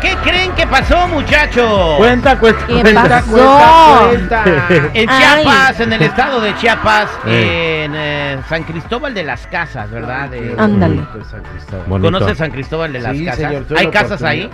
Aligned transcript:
¿Qué 0.00 0.16
creen 0.22 0.52
que 0.52 0.66
pasó, 0.66 1.06
muchachos? 1.08 1.96
Cuenta, 1.98 2.38
cuenta, 2.38 2.66
¿Qué 2.66 2.80
cuenta, 2.80 3.02
pasó? 3.08 3.30
cuenta, 3.32 4.08
cuenta. 4.08 4.44
En 4.94 5.08
Ay. 5.10 5.18
Chiapas, 5.44 5.80
en 5.80 5.92
el 5.92 6.02
estado 6.02 6.40
de 6.40 6.54
Chiapas, 6.56 7.08
Eh. 7.26 7.84
en 7.84 7.92
eh, 7.94 8.38
San 8.48 8.62
Cristóbal 8.64 9.12
de 9.14 9.22
las 9.24 9.46
Casas, 9.46 9.90
¿verdad? 9.90 10.30
Ándale. 10.58 10.96
Bonito 10.96 11.24
San 11.30 11.42
Cristóbal. 11.42 11.86
Bonito. 11.86 12.12
¿Conoces 12.12 12.38
San 12.38 12.50
Cristóbal 12.50 12.92
de 12.92 13.00
las 13.00 13.16
Sí, 13.16 13.24
Casas? 13.24 13.40
señor, 13.40 13.66
¿Hay 13.76 13.86
casas 13.88 14.22
ahí? 14.22 14.50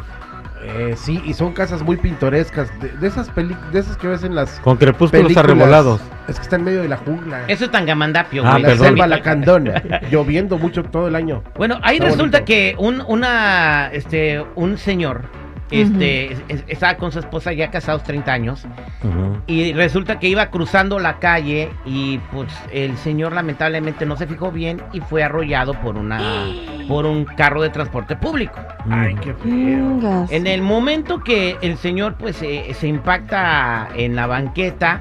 Eh, 0.63 0.95
sí, 0.97 1.21
y 1.25 1.35
son 1.35 1.53
casas 1.53 1.83
muy 1.83 1.97
pintorescas, 1.97 2.69
de, 2.81 2.89
de 2.89 3.07
esas 3.07 3.29
peli 3.31 3.57
de 3.73 3.79
esas 3.81 3.97
que 3.97 4.09
ves 4.09 4.25
en 4.25 4.35
las 4.35 4.59
Con 4.61 4.77
crepúsculos 4.79 5.11
películas. 5.25 5.45
arrebolados. 5.45 6.01
Es 6.29 6.37
que 6.37 6.43
está 6.43 6.57
en 6.57 6.65
medio 6.65 6.83
de 6.83 6.89
la 6.89 6.97
jungla. 6.97 7.45
Eso 7.47 7.67
es 7.67 7.71
Tangamandapio, 7.71 8.43
Ah, 8.45 8.53
güey. 8.53 8.63
la 8.63 8.69
perdón. 8.71 8.87
selva 8.87 9.07
lacandona, 9.07 9.83
lloviendo 10.11 10.59
mucho 10.59 10.83
todo 10.83 11.07
el 11.09 11.15
año. 11.15 11.43
Bueno, 11.57 11.79
ahí 11.83 11.97
Está 11.97 12.07
resulta 12.07 12.39
bonito. 12.39 12.45
que 12.47 12.75
un, 12.79 13.01
una, 13.07 13.91
este, 13.93 14.45
un 14.57 14.77
señor, 14.79 15.23
este, 15.71 16.33
es- 16.33 16.43
es- 16.49 16.65
estaba 16.69 16.95
con 16.97 17.11
su 17.13 17.19
esposa 17.19 17.53
ya 17.53 17.71
casados 17.71 18.03
30 18.05 18.33
años, 18.33 18.65
Ujú. 19.03 19.39
y 19.47 19.73
resulta 19.73 20.19
que 20.21 20.29
iba 20.29 20.47
cruzando 20.51 20.99
la 20.99 21.19
calle 21.19 21.71
y 21.85 22.19
pues 22.33 22.53
el 22.73 22.97
señor 22.99 23.33
lamentablemente 23.33 24.07
no 24.07 24.17
se 24.17 24.27
fijó 24.27 24.53
bien 24.53 24.81
y 24.93 25.01
fue 25.01 25.23
arrollado 25.25 25.75
por 25.75 25.97
una, 25.97 26.19
por 26.89 27.05
un 27.07 27.25
carro 27.25 27.63
de 27.63 27.71
transporte 27.71 28.15
público. 28.17 28.59
Ay, 28.89 29.15
qué 29.17 29.35
feo. 29.35 30.27
En 30.31 30.47
el 30.47 30.63
momento 30.63 31.21
que 31.25 31.57
el 31.63 31.77
señor 31.79 32.15
pues 32.17 32.41
eh, 32.43 32.73
se 32.79 32.87
impacta 32.87 33.89
en 33.97 34.15
la 34.15 34.27
banqueta, 34.29 35.01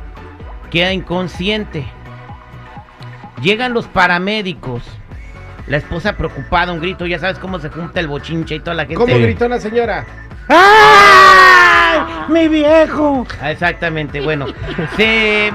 queda 0.71 0.91
inconsciente. 0.93 1.85
Llegan 3.41 3.73
los 3.73 3.85
paramédicos. 3.87 4.81
La 5.67 5.77
esposa 5.77 6.13
preocupada, 6.15 6.71
un 6.73 6.79
grito, 6.79 7.05
ya 7.07 7.17
sabes 7.19 7.39
cómo 7.39 7.59
se 7.59 7.69
junta 7.69 7.99
el 7.99 8.07
bochinche 8.07 8.55
y 8.55 8.59
toda 8.59 8.75
la 8.75 8.83
gente. 8.83 8.95
¿Cómo 8.95 9.15
gritó 9.17 9.47
la 9.47 9.59
señora? 9.59 10.05
¡Ay! 10.47 11.99
¡Mi 12.29 12.47
viejo! 12.47 13.25
Ah, 13.41 13.51
Exactamente, 13.51 14.21
bueno. 14.21 14.47
Se, 14.97 15.51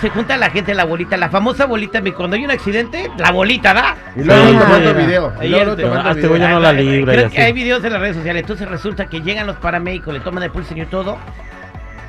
se 0.00 0.10
junta 0.10 0.36
la 0.36 0.50
gente, 0.50 0.74
la 0.74 0.84
bolita, 0.84 1.16
la 1.16 1.28
famosa 1.28 1.66
bolita. 1.66 2.00
mi- 2.00 2.12
Cuando 2.12 2.36
hay 2.36 2.44
un 2.44 2.50
accidente, 2.50 3.10
la 3.18 3.30
bolita, 3.32 3.74
¿da? 3.74 3.96
Y 4.16 4.22
luego 4.24 4.46
Sí. 4.50 4.56
tomando 4.58 4.94
Mira. 4.94 5.06
video. 5.06 5.32
Y 5.42 5.48
luego 5.48 5.72
el- 5.72 5.76
tomando 5.82 6.08
Ah, 6.08 6.12
este 6.12 6.20
video. 6.20 6.28
güey 6.30 6.40
ya 6.42 6.50
no 6.50 6.60
la 6.60 6.72
libra 6.72 7.12
Creo 7.12 7.30
que 7.30 7.42
hay 7.42 7.52
videos 7.52 7.84
en 7.84 7.92
las 7.92 8.00
redes 8.00 8.16
sociales. 8.16 8.42
Entonces 8.42 8.68
resulta 8.68 9.06
que 9.06 9.20
llegan 9.20 9.46
los 9.46 9.56
paramédicos, 9.56 10.12
le 10.14 10.20
toman 10.20 10.42
el 10.42 10.50
pulso 10.50 10.74
y 10.76 10.84
todo. 10.86 11.18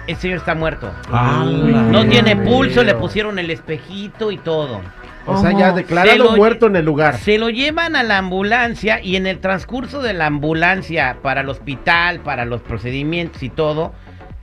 El 0.06 0.16
señor 0.16 0.38
está 0.38 0.56
muerto. 0.56 0.90
Ah, 1.12 1.44
No 1.46 2.06
tiene 2.06 2.36
pulso, 2.38 2.84
le 2.84 2.94
pusieron 2.96 3.40
el 3.40 3.50
espejito 3.52 4.32
y 4.32 4.38
todo. 4.38 4.82
O 5.28 5.38
sea, 5.42 5.52
ya 5.52 5.72
declarado 5.74 6.12
Se 6.12 6.18
lo- 6.18 6.36
muerto 6.38 6.68
en 6.68 6.76
el 6.78 6.86
lugar. 6.86 7.18
Se 7.18 7.38
lo 7.38 7.50
llevan 7.50 7.96
a 7.96 8.04
la 8.04 8.18
ambulancia 8.18 9.02
y 9.02 9.16
en 9.16 9.28
el 9.28 9.40
transcurso 9.40 10.02
de 10.02 10.14
la 10.14 10.28
ambulancia 10.28 11.18
para 11.22 11.42
el 11.42 11.50
hospital, 11.50 12.20
para 12.22 12.46
los 12.46 12.62
procedimientos 12.62 13.44
y 13.44 13.50
todo, 13.50 13.94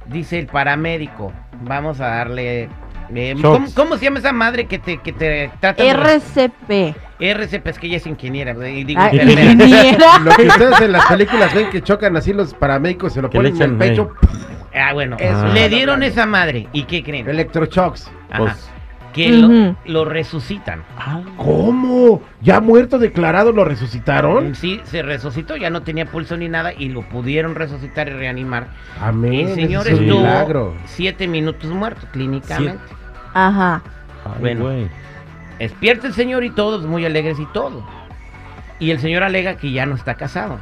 dice 0.06 0.38
el 0.38 0.46
paramédico, 0.46 1.32
vamos 1.62 2.00
a 2.00 2.08
darle... 2.08 2.68
eh. 3.14 3.34
¿cómo, 3.42 3.66
cómo 3.74 3.96
se 3.96 4.04
llama 4.04 4.18
esa 4.18 4.32
madre 4.32 4.66
que 4.66 4.78
te, 4.78 4.98
que 4.98 5.12
te 5.12 5.50
trata 5.60 5.82
RCP. 5.84 6.94
RCP, 7.20 7.66
es 7.68 7.78
que 7.78 7.86
ella 7.86 7.96
es 7.98 8.06
ingeniera. 8.06 8.52
y 8.68 8.84
digo, 8.84 9.00
Ah, 9.00 9.10
ingeniera. 9.12 10.18
Lo 10.24 10.30
que 10.36 10.48
ustedes 10.48 10.80
en 10.80 10.92
las 10.92 11.06
películas 11.06 11.54
ven 11.54 11.70
que 11.70 11.82
chocan 11.82 12.16
así 12.16 12.32
los 12.32 12.54
paramédicos, 12.54 13.12
se 13.12 13.22
lo 13.22 13.30
Que 13.30 13.38
ponen 13.38 13.56
en 13.56 13.62
el 13.62 13.76
pecho, 13.76 14.10
Ah, 14.74 14.92
bueno, 14.92 15.16
le 15.54 15.68
dieron 15.68 16.02
esa 16.02 16.26
madre. 16.26 16.66
¿Y 16.72 16.82
qué 16.84 17.02
creen? 17.04 17.28
electroshocks. 17.28 18.10
Ajá. 18.30 18.38
Pues, 18.38 18.70
que 19.14 19.74
lo, 19.86 20.04
resucitan. 20.04 20.82
¿Cómo? 21.36 22.22
¿Ya 22.42 22.60
muerto 22.60 22.98
declarado 22.98 23.52
lo 23.52 23.64
resucitaron? 23.64 24.54
Sí, 24.54 24.80
se 24.84 25.02
resucitó, 25.02 25.56
ya 25.56 25.70
no 25.70 25.82
tenía 25.82 26.06
pulso 26.06 26.36
ni 26.36 26.48
nada 26.48 26.72
y 26.74 26.88
lo 26.88 27.02
pudieron 27.08 27.54
resucitar 27.54 28.08
y 28.08 28.12
reanimar. 28.12 28.68
Amén. 29.00 29.48
El 29.48 29.54
señor 29.54 29.86
es 29.86 29.94
estuvo 29.94 30.18
milagro. 30.18 30.74
siete 30.86 31.28
minutos 31.28 31.70
muerto 31.70 32.06
clínicamente. 32.12 32.82
Ajá. 33.32 33.82
ay, 34.24 34.40
Bueno. 34.40 34.88
Despierta 35.58 36.08
el 36.08 36.14
señor 36.14 36.42
y 36.42 36.50
todos 36.50 36.84
muy 36.84 37.06
alegres 37.06 37.38
y 37.38 37.46
todo. 37.46 37.86
Y 38.80 38.90
el 38.90 38.98
señor 38.98 39.22
alega 39.22 39.56
que 39.56 39.70
ya 39.70 39.86
no 39.86 39.94
está 39.94 40.16
casado. 40.16 40.58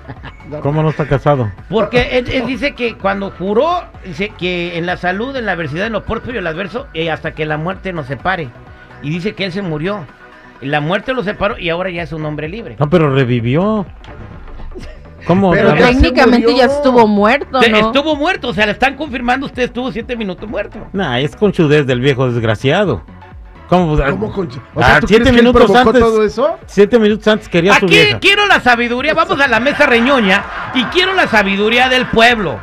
¿Cómo 0.62 0.82
no 0.82 0.90
está 0.90 1.06
casado? 1.06 1.50
Porque 1.68 2.18
él, 2.18 2.28
él 2.30 2.46
dice 2.46 2.74
que 2.74 2.96
cuando 2.96 3.30
juró, 3.30 3.84
dice 4.04 4.30
que 4.30 4.76
en 4.76 4.86
la 4.86 4.96
salud, 4.96 5.34
en 5.36 5.46
la 5.46 5.52
adversidad, 5.52 5.86
en 5.86 5.92
lo 5.92 6.04
próspero 6.04 6.34
y 6.36 6.38
el 6.38 6.46
adverso, 6.46 6.86
eh, 6.94 7.10
hasta 7.10 7.32
que 7.32 7.46
la 7.46 7.56
muerte 7.56 7.92
nos 7.92 8.06
separe. 8.06 8.48
Y 9.02 9.10
dice 9.10 9.34
que 9.34 9.44
él 9.44 9.52
se 9.52 9.62
murió. 9.62 10.06
La 10.60 10.80
muerte 10.80 11.12
lo 11.12 11.24
separó 11.24 11.58
y 11.58 11.70
ahora 11.70 11.90
ya 11.90 12.02
es 12.02 12.12
un 12.12 12.24
hombre 12.24 12.48
libre. 12.48 12.76
No, 12.78 12.88
pero 12.88 13.12
revivió. 13.12 13.84
¿Cómo? 15.26 15.52
Pero 15.52 15.74
Técnicamente 15.74 16.54
ya 16.54 16.66
estuvo 16.66 17.06
muerto. 17.06 17.60
Estuvo 17.60 18.16
muerto, 18.16 18.48
o 18.48 18.54
sea, 18.54 18.66
le 18.66 18.72
están 18.72 18.96
confirmando, 18.96 19.46
usted 19.46 19.64
estuvo 19.64 19.90
siete 19.92 20.16
minutos 20.16 20.48
muerto. 20.48 20.78
Nah, 20.92 21.18
es 21.18 21.36
conchudez 21.36 21.86
del 21.86 22.00
viejo 22.00 22.30
desgraciado. 22.30 23.02
¿Cómo? 23.72 23.96
¿Cómo 23.96 24.30
con- 24.32 24.48
O 24.74 24.80
Ah, 24.82 24.86
sea, 24.86 25.00
¿tú 25.00 25.06
siete 25.08 25.22
crees 25.24 25.34
que 25.34 25.40
él 25.40 25.46
minutos 25.46 25.74
antes. 25.74 26.00
todo 26.00 26.22
eso? 26.24 26.58
Siete 26.66 26.98
minutos 26.98 27.26
antes 27.26 27.48
quería 27.48 27.72
su 27.78 27.86
Aquí 27.86 27.94
vieja. 27.94 28.18
quiero 28.20 28.46
la 28.46 28.60
sabiduría, 28.60 29.14
vamos 29.14 29.40
a 29.40 29.48
la 29.48 29.60
mesa 29.60 29.86
reñoña 29.86 30.44
y 30.74 30.84
quiero 30.84 31.14
la 31.14 31.26
sabiduría 31.26 31.88
del 31.88 32.04
pueblo. 32.06 32.60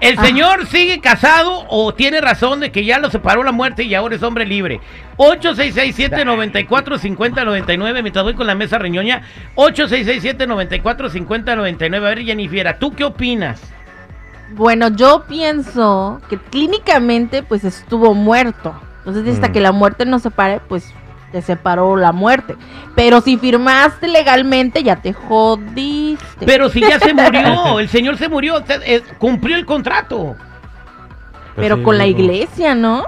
¿El 0.00 0.18
Ah. 0.18 0.24
señor 0.24 0.66
sigue 0.66 1.00
casado 1.00 1.64
o 1.68 1.94
tiene 1.94 2.20
razón 2.20 2.58
de 2.58 2.72
que 2.72 2.84
ya 2.84 2.98
lo 2.98 3.08
separó 3.08 3.44
la 3.44 3.52
muerte 3.52 3.84
y 3.84 3.94
ahora 3.94 4.16
es 4.16 4.22
hombre 4.24 4.44
libre? 4.44 4.80
8667-945099, 5.16 8.02
mientras 8.02 8.24
voy 8.24 8.34
con 8.34 8.48
la 8.48 8.56
mesa 8.56 8.78
reñoña. 8.78 9.22
8667-945099. 9.54 11.96
A 11.96 12.00
ver, 12.00 12.24
Jennifer, 12.24 12.76
¿tú 12.80 12.92
qué 12.92 13.04
opinas? 13.04 13.60
Bueno, 14.54 14.88
yo 14.88 15.22
pienso 15.28 16.20
que 16.28 16.36
clínicamente 16.36 17.42
pues 17.44 17.62
estuvo 17.64 18.12
muerto. 18.14 18.74
Entonces 19.04 19.34
hasta 19.34 19.48
Mm. 19.48 19.52
que 19.52 19.60
la 19.60 19.72
muerte 19.72 20.04
nos 20.06 20.22
separe, 20.22 20.60
pues 20.68 20.92
te 21.32 21.42
separó 21.42 21.96
la 21.96 22.12
muerte. 22.12 22.56
Pero 22.94 23.20
si 23.20 23.36
firmaste 23.38 24.06
legalmente, 24.06 24.82
ya 24.82 24.96
te 24.96 25.12
jodiste. 25.12 26.46
Pero 26.46 26.68
si 26.68 26.80
ya 26.80 26.98
se 27.00 27.12
murió, 27.14 27.78
el 27.80 27.88
señor 27.88 28.16
se 28.18 28.28
murió, 28.28 28.62
eh, 28.84 29.02
cumplió 29.18 29.56
el 29.56 29.64
contrato. 29.66 30.36
Pues 31.54 31.64
Pero 31.66 31.76
sí, 31.76 31.82
con 31.82 31.98
la 31.98 32.06
iglesia, 32.06 32.74
¿no? 32.74 33.04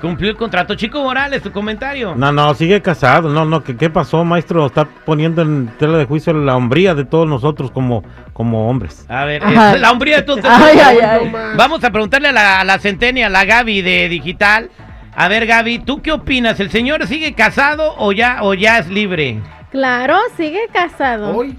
Cumplió 0.00 0.30
el 0.30 0.36
contrato. 0.36 0.74
Chico 0.74 1.00
Morales, 1.02 1.42
tu 1.42 1.52
comentario. 1.52 2.14
No, 2.16 2.32
no, 2.32 2.52
sigue 2.54 2.82
casado. 2.82 3.28
No, 3.28 3.44
no, 3.44 3.62
¿qué, 3.62 3.76
qué 3.76 3.88
pasó, 3.88 4.24
maestro? 4.24 4.66
Está 4.66 4.84
poniendo 4.84 5.42
en 5.42 5.68
tela 5.78 5.96
de 5.98 6.04
juicio 6.06 6.32
la 6.32 6.56
hombría 6.56 6.96
de 6.96 7.04
todos 7.04 7.28
nosotros 7.28 7.70
como, 7.70 8.02
como 8.32 8.68
hombres. 8.68 9.06
A 9.08 9.24
ver, 9.24 9.44
es 9.44 9.80
la 9.80 9.92
hombría 9.92 10.16
de 10.16 10.22
todos. 10.22 10.40
Ay, 10.44 10.76
ay, 10.80 10.96
No 11.00 11.08
ay. 11.08 11.30
más. 11.30 11.56
Vamos 11.56 11.84
a 11.84 11.90
preguntarle 11.90 12.28
a 12.28 12.32
la, 12.32 12.60
a 12.60 12.64
la 12.64 12.78
centenia, 12.80 13.28
a 13.28 13.30
la 13.30 13.44
Gaby 13.44 13.80
de 13.82 14.08
Digital. 14.08 14.70
A 15.14 15.28
ver, 15.28 15.46
Gaby, 15.46 15.80
¿tú 15.80 16.00
qué 16.00 16.12
opinas? 16.12 16.58
¿El 16.60 16.70
señor 16.70 17.06
sigue 17.06 17.34
casado 17.34 17.94
o 17.98 18.12
ya, 18.12 18.38
o 18.42 18.54
ya 18.54 18.78
es 18.78 18.88
libre? 18.88 19.40
Claro, 19.70 20.16
sigue 20.36 20.68
casado. 20.72 21.36
Hoy, 21.36 21.58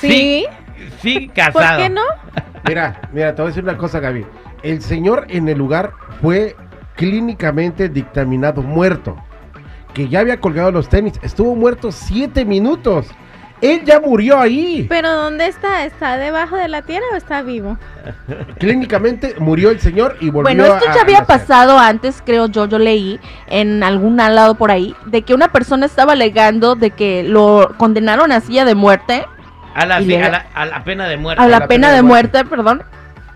Sí. 0.00 0.44
Sigue 1.00 1.26
¿Por 1.26 1.34
casado. 1.34 1.82
qué 1.82 1.90
no? 1.90 2.02
mira, 2.66 3.00
mira, 3.12 3.34
te 3.34 3.42
voy 3.42 3.48
a 3.48 3.50
decir 3.50 3.64
una 3.64 3.76
cosa, 3.76 4.00
Gaby. 4.00 4.24
El 4.62 4.80
señor 4.82 5.26
en 5.28 5.48
el 5.48 5.58
lugar 5.58 5.92
fue 6.22 6.56
clínicamente 6.96 7.88
dictaminado 7.88 8.62
muerto. 8.62 9.16
Que 9.94 10.08
ya 10.08 10.20
había 10.20 10.40
colgado 10.40 10.70
los 10.70 10.88
tenis. 10.88 11.14
Estuvo 11.22 11.54
muerto 11.56 11.90
siete 11.90 12.44
minutos. 12.44 13.06
Él 13.60 13.82
ya 13.84 13.98
murió 14.00 14.38
ahí. 14.38 14.86
Pero 14.88 15.12
¿dónde 15.12 15.46
está? 15.46 15.84
¿Está 15.84 16.16
debajo 16.16 16.56
de 16.56 16.68
la 16.68 16.82
tierra 16.82 17.04
o 17.12 17.16
está 17.16 17.42
vivo? 17.42 17.76
Clínicamente 18.58 19.34
murió 19.38 19.70
el 19.70 19.80
señor 19.80 20.16
y 20.20 20.30
volvió 20.30 20.42
Bueno, 20.42 20.64
esto 20.64 20.88
a- 20.90 20.94
ya 20.94 21.00
a 21.00 21.02
había 21.02 21.24
pasado 21.24 21.78
antes, 21.78 22.22
creo 22.24 22.46
yo, 22.46 22.66
yo 22.66 22.78
leí 22.78 23.18
en 23.48 23.82
algún 23.82 24.16
lado 24.16 24.54
por 24.54 24.70
ahí, 24.70 24.94
de 25.06 25.22
que 25.22 25.34
una 25.34 25.48
persona 25.52 25.86
estaba 25.86 26.12
alegando 26.12 26.74
de 26.74 26.90
que 26.90 27.22
lo 27.24 27.74
condenaron 27.78 28.32
a 28.32 28.40
silla 28.40 28.64
de 28.64 28.74
muerte, 28.74 29.24
A 29.74 29.86
la, 29.86 30.00
le- 30.00 30.22
a 30.22 30.28
la- 30.30 30.46
a 30.54 30.66
la 30.66 30.84
pena 30.84 31.08
de 31.08 31.16
muerte. 31.16 31.42
a 31.42 31.48
la, 31.48 31.66
pena, 31.66 31.92
de 31.92 32.02
muerte, 32.02 32.44
perdón, 32.44 32.82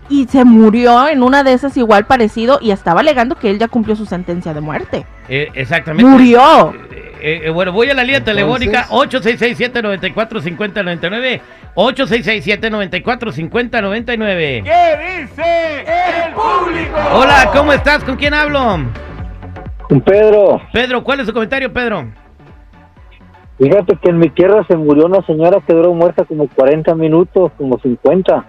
y 0.09 0.27
se 0.27 0.43
murió 0.43 1.07
en 1.07 1.23
una 1.23 1.43
de 1.43 1.53
esas 1.53 1.77
igual 1.77 2.05
parecido 2.05 2.59
y 2.61 2.71
estaba 2.71 2.99
alegando 3.01 3.35
que 3.35 3.49
él 3.49 3.59
ya 3.59 3.67
cumplió 3.67 3.95
su 3.95 4.05
sentencia 4.05 4.53
de 4.53 4.61
muerte. 4.61 5.05
Eh, 5.29 5.49
exactamente. 5.53 6.09
Murió. 6.09 6.73
Eh, 6.91 7.12
eh, 7.45 7.49
bueno, 7.49 7.71
voy 7.71 7.89
a 7.89 7.93
la 7.93 8.03
línea 8.03 8.17
Entonces- 8.17 8.43
telefónica 8.43 8.85
8667-945099. 8.89 11.41
8667-945099. 11.75 14.63
¿Qué 14.63 15.21
dice 15.21 15.85
el 16.25 16.33
público? 16.33 16.97
Hola, 17.13 17.49
¿cómo 17.53 17.71
estás? 17.73 18.03
¿Con 18.03 18.15
quién 18.15 18.33
hablo? 18.33 18.79
Con 19.89 20.01
Pedro, 20.01 20.61
Pedro, 20.71 21.03
¿cuál 21.03 21.19
es 21.19 21.27
su 21.27 21.33
comentario, 21.33 21.71
Pedro? 21.71 22.05
fíjate 23.59 23.95
que 24.01 24.09
en 24.09 24.17
mi 24.17 24.29
tierra 24.29 24.65
se 24.67 24.75
murió 24.75 25.05
una 25.05 25.21
señora 25.25 25.59
que 25.65 25.73
duró 25.73 25.93
muerta 25.93 26.25
como 26.25 26.47
40 26.49 26.95
minutos, 26.95 27.51
como 27.57 27.79
50. 27.79 28.43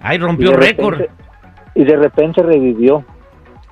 Ay, 0.00 0.18
rompió 0.18 0.52
récord. 0.52 0.98
repente- 0.98 1.14
Y 1.74 1.84
de 1.84 1.96
repente 1.96 2.42
revivió. 2.42 3.04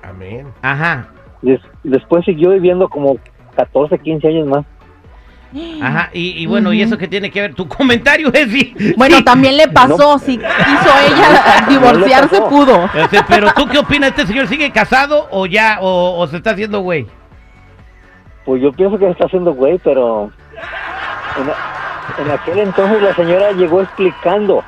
Amén. 0.03 0.47
Ajá. 0.61 1.07
Des- 1.41 1.61
después 1.83 2.25
siguió 2.25 2.49
viviendo 2.51 2.89
como 2.89 3.17
14, 3.59 3.99
15 3.99 4.27
años 4.29 4.47
más. 4.47 4.65
Ajá, 5.81 6.09
y, 6.13 6.43
y 6.43 6.45
bueno, 6.45 6.71
¿y 6.71 6.81
eso 6.81 6.97
qué 6.97 7.07
tiene 7.07 7.31
que 7.31 7.41
ver? 7.41 7.55
Tu 7.55 7.67
comentario 7.67 8.29
es 8.33 8.51
sí. 8.51 8.73
Bueno, 8.95 9.17
sí. 9.17 9.23
también 9.23 9.57
le 9.57 9.67
pasó, 9.67 10.17
si 10.19 10.37
quiso 10.37 10.89
ella 11.07 11.65
divorciarse, 11.69 12.39
pudo. 12.41 12.87
Sea, 13.09 13.25
pero 13.27 13.51
tú 13.53 13.67
qué 13.67 13.79
opinas, 13.79 14.11
¿este 14.11 14.27
señor 14.27 14.47
sigue 14.47 14.71
casado 14.71 15.27
o 15.31 15.45
ya, 15.45 15.79
o, 15.81 16.19
o 16.19 16.27
se 16.27 16.37
está 16.37 16.51
haciendo 16.51 16.79
güey? 16.81 17.07
Pues 18.45 18.61
yo 18.61 18.71
pienso 18.71 18.97
que 18.97 19.05
se 19.05 19.11
está 19.11 19.25
haciendo 19.25 19.53
güey, 19.53 19.77
pero 19.83 20.31
en, 21.37 22.25
en 22.25 22.31
aquel 22.31 22.59
entonces 22.59 23.01
la 23.01 23.13
señora 23.15 23.51
llegó 23.51 23.81
explicando 23.81 24.63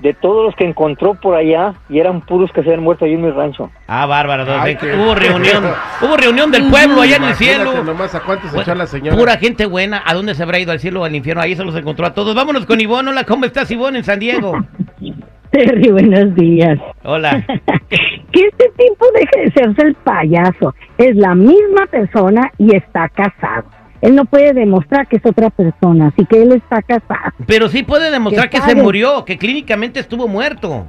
de 0.00 0.14
todos 0.14 0.46
los 0.46 0.54
que 0.56 0.64
encontró 0.64 1.14
por 1.14 1.34
allá 1.34 1.74
y 1.88 1.98
eran 1.98 2.22
puros 2.22 2.50
que 2.52 2.62
se 2.62 2.68
habían 2.70 2.82
muerto 2.82 3.04
ahí 3.04 3.12
en 3.14 3.22
mi 3.22 3.30
rancho. 3.30 3.70
Ah, 3.86 4.06
bárbaro, 4.06 4.44
Ay, 4.60 4.76
qué- 4.76 4.94
hubo 4.94 5.14
reunión, 5.14 5.64
hubo 6.02 6.16
reunión 6.16 6.50
del 6.50 6.68
pueblo 6.70 7.02
allá 7.02 7.16
en 7.16 7.24
el 7.24 7.34
cielo. 7.34 7.84
nomás 7.84 8.14
a 8.14 8.20
cuántos 8.20 8.50
Pues, 8.50 8.62
echó 8.66 8.74
la 8.74 8.86
señora. 8.86 9.16
Pura 9.16 9.36
gente 9.36 9.66
buena, 9.66 10.02
¿a 10.06 10.14
dónde 10.14 10.34
se 10.34 10.42
habrá 10.42 10.58
ido 10.58 10.72
al 10.72 10.80
cielo 10.80 11.02
o 11.02 11.04
al 11.04 11.14
infierno? 11.14 11.42
Ahí 11.42 11.54
se 11.54 11.64
los 11.64 11.74
encontró 11.76 12.06
a 12.06 12.14
todos. 12.14 12.34
Vámonos 12.34 12.64
con 12.66 12.80
Ivonne, 12.80 13.10
hola, 13.10 13.24
¿cómo 13.24 13.44
estás 13.44 13.70
Ivonne 13.70 13.98
en 13.98 14.04
San 14.04 14.18
Diego? 14.18 14.52
Terry, 15.50 15.90
buenos 15.90 16.32
días. 16.36 16.78
Hola. 17.02 17.44
que 17.88 18.40
este 18.46 18.70
tipo 18.78 19.04
deje 19.14 19.46
de 19.46 19.50
serse 19.52 19.82
el 19.82 19.94
payaso. 19.96 20.74
Es 20.96 21.16
la 21.16 21.34
misma 21.34 21.86
persona 21.90 22.52
y 22.56 22.76
está 22.76 23.08
casado. 23.08 23.64
Él 24.00 24.14
no 24.14 24.24
puede 24.24 24.52
demostrar 24.52 25.06
que 25.08 25.16
es 25.16 25.26
otra 25.26 25.50
persona, 25.50 26.08
así 26.08 26.24
que 26.24 26.42
él 26.42 26.52
está 26.52 26.82
casado. 26.82 27.32
Pero 27.46 27.68
sí 27.68 27.82
puede 27.82 28.10
demostrar 28.10 28.48
Que 28.48 28.58
que 28.58 28.64
se 28.64 28.74
murió, 28.74 29.24
que 29.24 29.36
clínicamente 29.36 30.00
estuvo 30.00 30.26
muerto. 30.26 30.86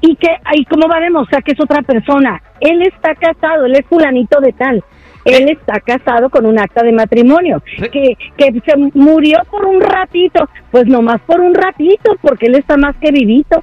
¿Y 0.00 0.16
que, 0.16 0.28
y 0.54 0.64
cómo 0.66 0.86
va 0.86 0.98
a 0.98 1.00
demostrar 1.00 1.42
que 1.42 1.52
es 1.52 1.60
otra 1.60 1.80
persona? 1.82 2.42
Él 2.60 2.82
está 2.82 3.14
casado, 3.14 3.64
él 3.64 3.74
es 3.74 3.86
fulanito 3.86 4.38
de 4.40 4.52
tal. 4.52 4.84
Él 5.24 5.48
está 5.48 5.80
casado 5.80 6.28
con 6.28 6.44
un 6.44 6.58
acta 6.58 6.82
de 6.82 6.92
matrimonio. 6.92 7.62
Que, 7.90 8.16
que 8.36 8.62
se 8.66 8.76
murió 8.92 9.38
por 9.50 9.64
un 9.64 9.80
ratito, 9.80 10.46
pues 10.70 10.86
nomás 10.86 11.22
por 11.22 11.40
un 11.40 11.54
ratito, 11.54 12.16
porque 12.20 12.46
él 12.46 12.56
está 12.56 12.76
más 12.76 12.94
que 13.00 13.10
vivito. 13.10 13.62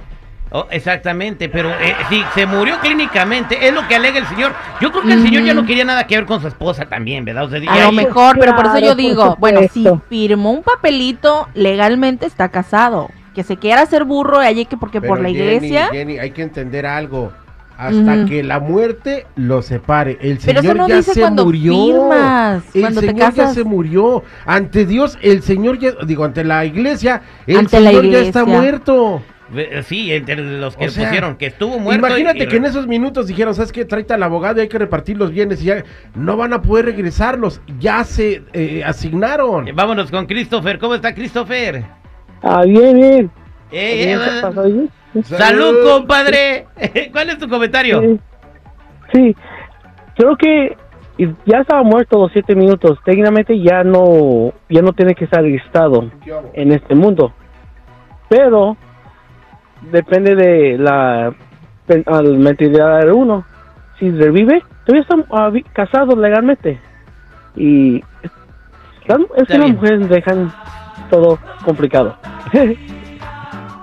Oh, 0.54 0.66
exactamente, 0.70 1.48
pero 1.48 1.70
eh, 1.70 1.96
sí, 2.10 2.22
se 2.34 2.44
murió 2.44 2.78
clínicamente, 2.80 3.66
es 3.66 3.72
lo 3.72 3.88
que 3.88 3.94
alega 3.96 4.18
el 4.18 4.26
señor. 4.26 4.52
Yo 4.82 4.90
creo 4.92 5.02
que 5.02 5.14
el 5.14 5.22
señor 5.22 5.44
ya 5.44 5.54
no 5.54 5.64
quería 5.64 5.84
nada 5.86 6.06
que 6.06 6.14
ver 6.16 6.26
con 6.26 6.42
su 6.42 6.48
esposa 6.48 6.84
también, 6.84 7.24
¿verdad? 7.24 7.44
O 7.44 7.48
sea, 7.48 7.58
A 7.72 7.86
lo 7.86 7.92
mejor, 7.92 8.38
pero 8.38 8.54
por 8.54 8.66
eso 8.66 8.78
yo 8.78 8.88
por 8.88 8.96
digo, 8.96 9.36
bueno, 9.38 9.60
si 9.72 9.86
firmó 10.10 10.50
un 10.52 10.62
papelito, 10.62 11.48
legalmente 11.54 12.26
está 12.26 12.50
casado. 12.50 13.10
Que 13.34 13.44
se 13.44 13.56
quiera 13.56 13.80
hacer 13.80 14.04
burro, 14.04 14.40
allí 14.40 14.66
que 14.66 14.76
porque 14.76 15.00
por 15.00 15.18
la 15.20 15.30
Jenny, 15.30 15.38
iglesia. 15.40 15.88
Jenny, 15.90 16.18
hay 16.18 16.32
que 16.32 16.42
entender 16.42 16.84
algo. 16.84 17.32
Hasta 17.78 18.26
que 18.26 18.42
la 18.42 18.60
muerte 18.60 19.26
lo 19.34 19.62
separe. 19.62 20.18
El 20.20 20.38
Pero 20.44 20.60
Señor 20.60 20.76
eso 20.76 20.82
no 20.82 20.88
ya 20.88 20.96
dice 20.96 21.14
se 21.14 21.20
cuando 21.20 21.44
murió. 21.46 21.72
firmas, 21.72 22.62
el 22.74 22.80
cuando 22.82 23.00
te 23.00 23.06
Señor 23.08 23.34
ya 23.34 23.46
se 23.48 23.64
murió. 23.64 24.22
Ante 24.44 24.84
Dios, 24.84 25.18
el 25.22 25.42
Señor 25.42 25.78
ya, 25.78 25.92
digo, 26.06 26.24
ante 26.24 26.44
la 26.44 26.64
iglesia, 26.66 27.22
el 27.46 27.56
Ante 27.56 27.80
la 27.80 27.90
Señor 27.90 28.04
ya 28.04 28.18
está 28.20 28.44
muerto. 28.44 29.22
Eh, 29.54 29.82
Sí, 29.84 30.12
entre 30.12 30.36
los 30.36 30.76
que 30.76 30.86
O 30.86 30.90
sea, 30.90 31.04
pusieron 31.04 31.36
que 31.36 31.46
estuvo 31.46 31.78
muerto. 31.78 32.06
Imagínate 32.06 32.44
y- 32.44 32.48
que 32.48 32.56
en 32.56 32.64
esos 32.64 32.86
minutos 32.86 33.26
dijeron, 33.26 33.54
¿sabes 33.54 33.72
qué? 33.72 33.84
Tráete 33.84 34.14
al 34.14 34.22
abogado 34.22 34.58
y 34.58 34.62
hay 34.62 34.68
que 34.68 34.78
repartir 34.78 35.16
los 35.18 35.30
bienes 35.30 35.62
y 35.62 35.66
ya 35.66 35.84
no 36.14 36.36
van 36.36 36.52
a 36.52 36.62
poder 36.62 36.86
regresarlos. 36.86 37.60
Ya 37.78 38.02
se 38.04 38.42
eh, 38.52 38.82
asignaron. 38.84 39.68
Eh, 39.68 39.72
Vámonos 39.72 40.10
con 40.10 40.26
Christopher. 40.26 40.78
¿Cómo 40.78 40.94
está 40.94 41.14
Christopher? 41.14 41.84
Ah, 42.42 42.62
bien, 42.64 42.94
bien. 42.98 43.30
Eh, 43.70 44.12
eh, 44.12 44.18
¿Qué 44.18 44.40
pasó 44.42 44.60
ahí? 44.62 44.88
salud, 45.24 45.74
compadre. 45.84 46.66
¿Cuál 47.12 47.30
es 47.30 47.38
tu 47.38 47.48
comentario? 47.48 48.00
Sí, 48.00 48.18
sí. 49.12 49.36
creo 50.16 50.36
que 50.36 50.76
ya 51.44 51.58
estaba 51.58 51.82
muerto 51.82 52.18
los 52.18 52.32
siete 52.32 52.54
minutos. 52.54 52.98
Técnicamente 53.04 53.60
ya 53.60 53.84
no, 53.84 54.52
ya 54.70 54.80
no 54.82 54.92
tiene 54.92 55.14
que 55.14 55.24
estar 55.24 55.42
registrado 55.42 56.10
en 56.54 56.72
este 56.72 56.94
mundo. 56.94 57.32
Pero 58.28 58.76
depende 59.90 60.34
de 60.34 60.78
la 60.78 61.32
mentalidad 62.38 63.00
de 63.00 63.12
uno. 63.12 63.44
Si 63.98 64.10
revive, 64.10 64.62
todavía 64.84 65.02
está 65.02 65.16
ah, 65.30 65.50
vi- 65.50 65.62
casado 65.64 66.16
legalmente. 66.16 66.80
Y 67.56 68.02
es 69.36 69.48
que 69.48 69.58
las 69.58 69.70
mujeres 69.70 70.08
dejan 70.08 70.52
todo 71.10 71.38
complicado. 71.64 72.16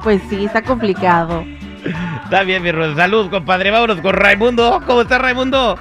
Pues 0.04 0.22
sí, 0.30 0.46
está 0.46 0.62
complicado. 0.62 1.44
Está 2.24 2.44
bien, 2.44 2.64
mi 2.64 2.72
Rueda. 2.72 2.96
Salud, 2.96 3.30
compadre. 3.30 3.70
Vámonos 3.70 4.00
con 4.00 4.14
Raimundo. 4.14 4.80
¿Cómo 4.88 5.02
está 5.02 5.18
Raimundo? 5.18 5.78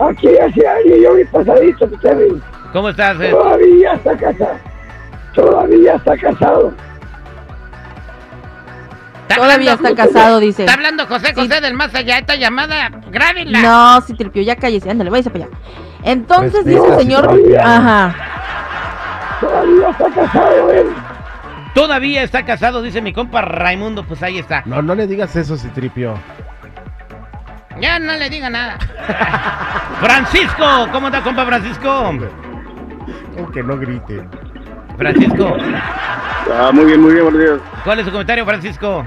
Aquí 0.00 0.28
hace 0.36 0.66
años 0.66 0.98
yo 1.02 1.14
vi 1.14 1.24
pasadito, 1.26 1.84
usted 1.84 2.28
¿Cómo 2.72 2.88
estás? 2.88 3.20
eh? 3.20 3.30
todavía 3.30 3.92
está 3.92 4.16
casado. 4.16 4.56
Todavía 5.34 5.94
está 5.94 6.16
casado. 6.16 6.72
¿Está 9.28 9.34
Todavía 9.42 9.72
hablando- 9.72 9.88
está 9.88 10.06
casado, 10.06 10.38
dice. 10.40 10.62
Está 10.62 10.74
hablando 10.74 11.06
José 11.06 11.34
José 11.34 11.60
del 11.60 11.74
más 11.74 11.94
allá. 11.94 12.18
Esta 12.18 12.34
llamada, 12.36 12.90
grábenla. 13.10 13.60
No, 13.60 14.00
si 14.00 14.14
tripio, 14.14 14.42
ya 14.42 14.56
cállese, 14.56 14.90
ándale, 14.90 15.10
váyase 15.10 15.30
para 15.30 15.44
allá. 15.44 15.54
Entonces 16.02 16.64
dice 16.64 16.86
el 16.86 16.98
señor, 16.98 17.28
ajá, 17.62 18.14
Todavía 19.40 19.88
está 19.90 20.04
casado 20.10 20.72
él. 20.72 20.86
Todavía 21.74 22.22
está 22.22 22.44
casado, 22.44 22.82
dice 22.82 23.00
mi 23.02 23.12
compa 23.12 23.42
Raimundo. 23.42 24.02
Pues 24.04 24.22
ahí 24.22 24.38
está. 24.38 24.62
No, 24.64 24.80
no 24.82 24.94
le 24.94 25.06
digas 25.06 25.36
eso, 25.36 25.56
Citripio. 25.56 26.14
Ya 27.80 27.98
no 28.00 28.14
le 28.16 28.28
diga 28.30 28.50
nada. 28.50 28.78
Francisco, 30.00 30.88
¿cómo 30.90 31.08
está, 31.08 31.22
compa 31.22 31.44
Francisco? 31.46 32.12
Como 33.36 33.50
que 33.52 33.62
no 33.62 33.76
grite. 33.76 34.24
Francisco, 34.96 35.56
Ah, 36.60 36.70
muy 36.72 36.86
bien, 36.86 37.00
muy 37.00 37.12
bien, 37.12 37.24
buenos 37.24 37.40
días. 37.40 37.60
¿cuál 37.84 37.98
es 38.00 38.06
su 38.06 38.10
comentario, 38.10 38.44
Francisco? 38.44 39.06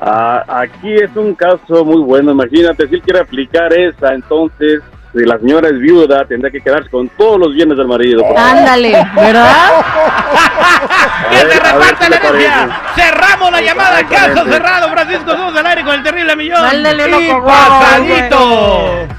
Ah, 0.00 0.44
aquí 0.46 0.94
es 0.94 1.14
un 1.16 1.34
caso 1.34 1.84
muy 1.84 2.02
bueno. 2.02 2.30
Imagínate, 2.32 2.86
si 2.88 2.94
él 2.94 3.02
quiere 3.02 3.20
aplicar 3.20 3.72
esa, 3.72 4.14
entonces, 4.14 4.80
si 5.12 5.24
la 5.24 5.38
señora 5.38 5.68
es 5.68 5.78
viuda, 5.78 6.24
tendrá 6.24 6.50
que 6.50 6.60
quedarse 6.60 6.88
con 6.88 7.08
todos 7.10 7.38
los 7.38 7.54
bienes 7.54 7.76
del 7.76 7.88
marido. 7.88 8.22
ándale, 8.36 8.92
¿verdad? 9.16 9.70
¡Que 11.30 11.36
ver, 11.44 11.52
se 11.52 11.60
reparta 11.60 12.08
la 12.08 12.16
herencia! 12.16 12.80
¡Cerramos 12.94 13.50
la 13.50 13.60
llamada! 13.60 14.06
¡Caso 14.06 14.44
cerrado, 14.44 14.88
Francisco! 14.90 15.30
¡Somos 15.32 15.56
al 15.56 15.66
aire 15.66 15.84
con 15.84 15.94
el 15.94 16.02
terrible 16.02 16.36
millón! 16.36 16.62
Mándale 16.62 17.06
uno 17.06 17.20
¡Y 17.20 17.28
pasadito! 17.44 19.18